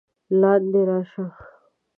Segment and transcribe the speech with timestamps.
[0.39, 1.25] لاندې راشه!